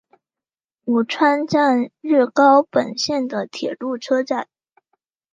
[0.85, 4.47] 鹉川站日高本线的铁路车站。